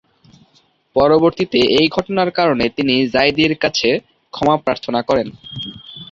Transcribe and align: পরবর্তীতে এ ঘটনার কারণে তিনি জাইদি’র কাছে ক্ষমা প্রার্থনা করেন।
পরবর্তীতে 0.95 1.59
এ 1.73 1.91
ঘটনার 1.95 2.29
কারণে 2.31 2.65
তিনি 2.77 2.95
জাইদি’র 3.13 3.53
কাছে 3.63 3.89
ক্ষমা 4.33 4.55
প্রার্থনা 4.57 4.99
করেন। 5.09 5.27